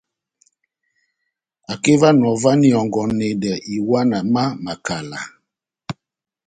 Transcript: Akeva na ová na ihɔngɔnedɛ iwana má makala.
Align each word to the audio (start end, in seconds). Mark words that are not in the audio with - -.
Akeva 1.73 2.09
na 2.19 2.25
ová 2.33 2.51
na 2.59 2.65
ihɔngɔnedɛ 2.69 3.51
iwana 3.75 4.17
má 4.33 4.43
makala. 4.63 5.19